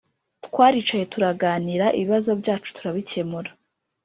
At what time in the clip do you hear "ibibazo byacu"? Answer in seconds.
1.99-2.69